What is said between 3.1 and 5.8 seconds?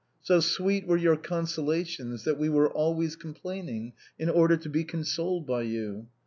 com plaining in order to be consoled by